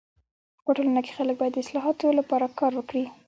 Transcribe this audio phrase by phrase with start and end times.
[0.65, 3.05] په ټولنه کي خلک باید د اصلاحاتو لپاره کار وکړي.